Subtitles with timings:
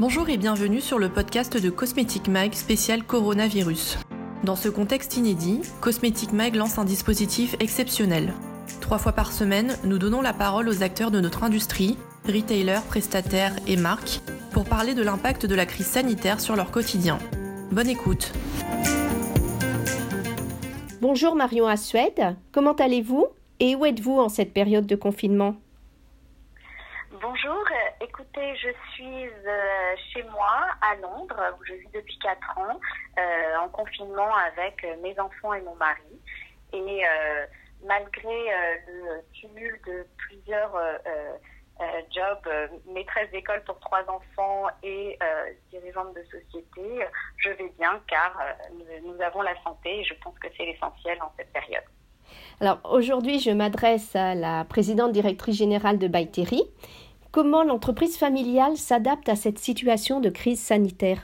[0.00, 3.98] Bonjour et bienvenue sur le podcast de Cosmetic Mag spécial coronavirus.
[4.44, 8.32] Dans ce contexte inédit, Cosmetic Mag lance un dispositif exceptionnel.
[8.80, 13.56] Trois fois par semaine, nous donnons la parole aux acteurs de notre industrie, retailers, prestataires
[13.66, 14.20] et marques,
[14.52, 17.18] pour parler de l'impact de la crise sanitaire sur leur quotidien.
[17.72, 18.32] Bonne écoute.
[21.00, 23.26] Bonjour Marion Assued, comment allez-vous
[23.58, 25.56] et où êtes-vous en cette période de confinement?
[27.30, 27.62] Bonjour,
[28.00, 32.80] écoutez, je suis euh, chez moi à Londres, où je vis depuis 4 ans,
[33.18, 36.18] euh, en confinement avec mes enfants et mon mari.
[36.72, 37.46] Et euh,
[37.84, 38.46] malgré
[38.86, 40.72] le cumul de plusieurs
[42.10, 42.48] jobs,
[42.94, 45.18] maîtresse d'école pour trois enfants et
[45.70, 48.40] dirigeante de société, je vais bien car
[49.04, 51.84] nous avons la santé et je pense que c'est l'essentiel en cette période.
[52.60, 56.62] Alors aujourd'hui, je m'adresse à la présidente directrice générale de Baïtéry
[57.40, 61.20] Comment l'entreprise familiale s'adapte à cette situation de crise sanitaire?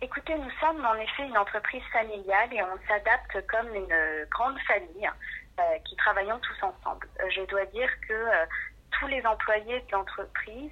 [0.00, 5.10] Écoutez, nous sommes en effet une entreprise familiale et on s'adapte comme une grande famille
[5.58, 7.08] euh, qui travaillons tous ensemble.
[7.18, 8.46] Euh, je dois dire que euh,
[8.92, 10.70] tous les employés de l'entreprise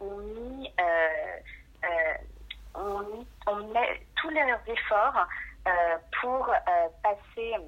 [0.00, 0.72] ont mis,
[2.74, 3.78] ont mis
[4.16, 5.28] tous leurs efforts
[6.20, 6.52] pour
[7.04, 7.58] passer euh,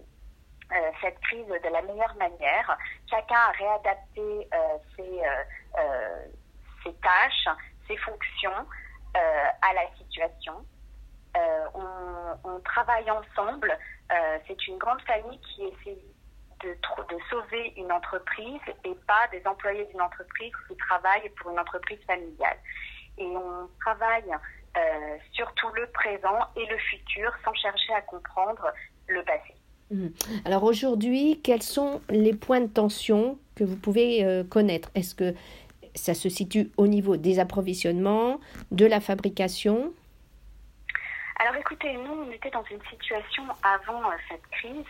[1.00, 2.78] cette crise de la meilleure manière.
[3.08, 6.24] Chacun a réadapté euh, ses, euh,
[6.82, 7.48] ses, tâches,
[7.86, 8.66] ses fonctions
[9.14, 10.64] à la situation.
[11.74, 13.76] On, travaille ensemble.
[14.46, 15.98] C'est une grande famille qui essaie
[16.62, 16.76] de,
[17.28, 22.56] sauver une entreprise et pas des employés d'une entreprise qui travaillent pour une entreprise familiale.
[23.18, 24.34] Et on travaille
[24.76, 28.72] euh, sur tout le présent et le futur sans chercher à comprendre
[29.06, 29.51] le passé.
[29.92, 30.12] Mhm.
[30.44, 34.90] Alors aujourd'hui, quels sont les points de tension que vous pouvez euh, connaître?
[34.94, 35.34] Est-ce que
[35.94, 39.92] ça se situe au niveau des approvisionnements, de la fabrication?
[41.38, 44.86] Alors écoutez, nous, on était dans une situation avant euh, cette crise.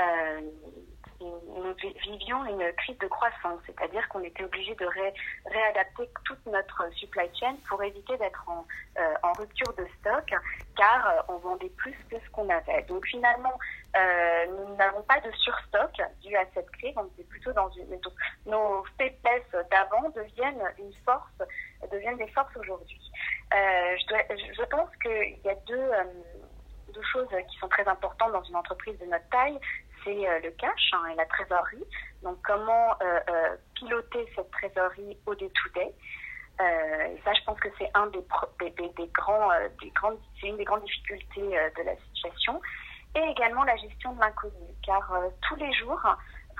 [0.00, 0.40] Euh,
[1.20, 4.86] nous vivions une crise de croissance, c'est-à-dire qu'on était obligé de
[5.46, 8.64] réadapter toute notre supply chain pour éviter d'être en,
[9.22, 10.32] en, rupture de stock,
[10.76, 12.82] car on vendait plus que ce qu'on avait.
[12.82, 13.58] Donc finalement,
[13.96, 16.94] euh, nous n'avons pas de surstock dû à cette crise.
[16.96, 17.98] On est plutôt dans une.
[18.46, 21.42] nos faiblesses d'avant deviennent une force,
[21.90, 23.00] deviennent des forces aujourd'hui.
[23.54, 26.04] Euh, je, je, pense qu'il y a euh,
[26.92, 29.58] deux, choses qui sont très importantes dans une entreprise de notre taille.
[30.04, 31.84] C'est euh, le cash hein, et la trésorerie.
[32.22, 35.94] Donc, comment euh, piloter cette trésorerie au day-to-day.
[36.58, 38.24] ça, je pense que c'est un des,
[39.12, 39.48] grands,
[39.80, 41.40] des grandes, une des grandes difficultés
[41.76, 42.60] de la situation
[43.14, 46.00] et également la gestion de l'inconnu, car euh, tous les jours,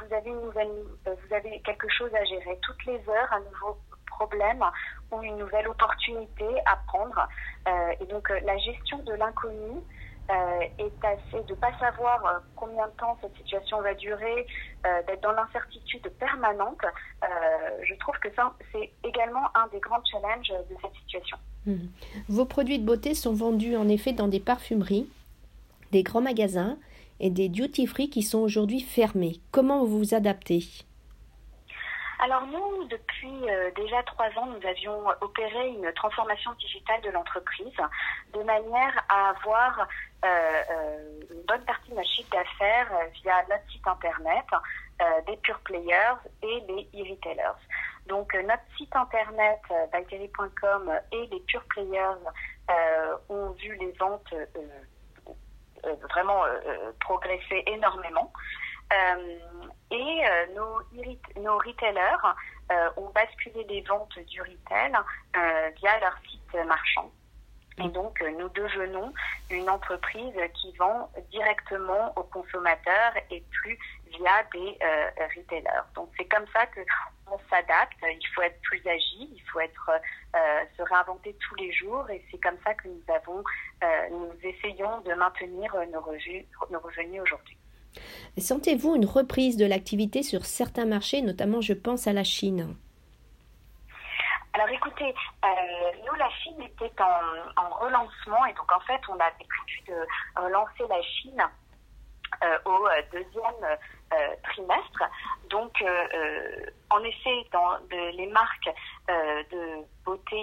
[0.00, 0.70] vous avez, une nouvelle,
[1.06, 2.58] euh, vous avez quelque chose à gérer.
[2.62, 4.64] Toutes les heures, un nouveau problème
[5.10, 7.28] ou une nouvelle opportunité à prendre.
[7.68, 9.80] Euh, et donc, la gestion de l'inconnu
[10.28, 14.46] est assez de ne pas savoir combien de temps cette situation va durer,
[15.06, 16.80] d'être dans l'incertitude permanente.
[17.82, 21.38] je trouve que ça, c'est également un des grands challenges de cette situation.
[21.66, 21.76] Mmh.
[22.28, 25.08] Vos produits de beauté sont vendus en effet dans des parfumeries
[25.92, 26.78] des grands magasins
[27.20, 29.40] et des duty-free qui sont aujourd'hui fermés.
[29.50, 30.64] Comment vous vous adaptez?
[32.20, 37.76] Alors nous, depuis euh, déjà trois ans, nous avions opéré une transformation digitale de l'entreprise
[38.34, 39.86] de manière à avoir
[40.24, 42.90] euh, euh, une bonne partie de notre chiffre d'affaires
[43.22, 44.44] via notre site internet,
[45.28, 47.58] des pure players et les e-retailers.
[48.08, 49.60] Donc notre site internet
[49.92, 52.18] bacterie.com et les pure players
[53.28, 54.34] ont vu les ventes
[56.10, 56.42] vraiment
[56.98, 58.32] progressé énormément.
[58.90, 60.22] Et
[60.54, 60.80] nos,
[61.42, 62.36] nos retailers
[62.96, 64.92] ont basculé les ventes du retail
[65.76, 67.10] via leur site marchand.
[67.80, 69.12] Et donc, nous devenons
[69.50, 73.78] une entreprise qui vend directement aux consommateurs et plus
[74.10, 74.78] via des
[75.36, 75.84] retailers.
[75.94, 76.80] Donc, c'est comme ça que
[77.30, 77.96] on s'adapte.
[78.02, 79.90] Il faut être plus agile, il faut être
[80.36, 83.42] euh, se réinventer tous les jours, et c'est comme ça que nous avons,
[83.82, 87.56] euh, nous essayons de maintenir nos revenus, nos revenus aujourd'hui.
[88.38, 92.76] Sentez-vous une reprise de l'activité sur certains marchés, notamment je pense à la Chine?
[94.58, 95.14] Alors écoutez,
[95.44, 95.48] euh,
[96.04, 100.42] nous la Chine était en, en, relancement et donc en fait on a prévu de
[100.42, 101.42] relancer la Chine
[102.42, 103.78] euh, au euh, deuxième
[104.42, 105.04] trimestre.
[105.50, 105.84] Donc,
[106.88, 108.70] en effet, dans les marques
[109.08, 110.42] de beauté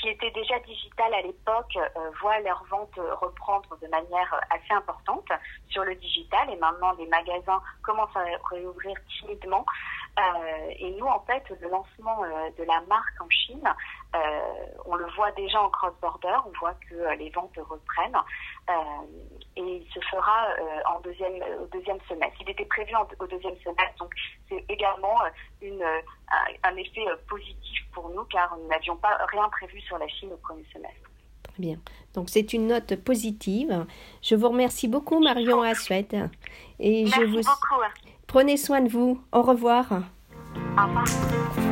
[0.00, 1.78] qui étaient déjà digitales à l'époque
[2.20, 5.28] voient leurs ventes reprendre de manière assez importante
[5.68, 9.64] sur le digital et maintenant les magasins commencent à réouvrir timidement.
[10.78, 12.22] et nous, en fait, le lancement
[12.58, 13.68] de la marque en Chine,
[14.84, 18.16] on le voit déjà en cross-border, on voit que les ventes reprennent
[19.56, 20.48] et il se fera
[20.92, 22.36] en deuxième, au deuxième semestre.
[22.40, 24.12] Il était prévu au deuxième semestre, donc
[24.48, 25.16] c'est également
[25.62, 25.84] une,
[26.62, 30.38] un, effet positif pour nous car nous n'avions pas rien prévu sur la Chine au
[30.38, 31.10] premier semestre.
[31.42, 31.78] Très bien.
[32.14, 33.86] Donc c'est une note positive.
[34.22, 36.14] Je vous remercie beaucoup Marion Assuette.
[36.78, 37.82] Et Merci je vous beaucoup.
[38.26, 39.22] prenez soin de vous.
[39.32, 39.86] Au revoir.
[40.78, 41.69] Au revoir.